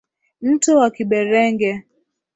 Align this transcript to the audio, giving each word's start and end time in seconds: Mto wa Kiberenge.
Mto 0.41 0.77
wa 0.77 0.89
Kiberenge. 0.91 1.83